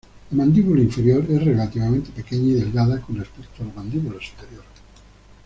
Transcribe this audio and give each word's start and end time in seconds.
La 0.31 0.37
mandíbula 0.37 0.81
inferior 0.81 1.23
es 1.29 1.43
relativamente 1.45 2.09
pequeña 2.09 2.47
y 2.49 2.53
delgada 2.53 2.99
con 3.01 3.17
respecto 3.19 3.61
a 3.61 3.67
la 3.67 3.73
mandíbula 3.73 4.19
superior. 4.19 4.63